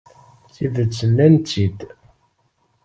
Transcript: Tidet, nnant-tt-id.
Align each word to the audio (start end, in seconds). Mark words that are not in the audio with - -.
Tidet, 0.53 0.95
nnant-tt-id. 1.09 1.79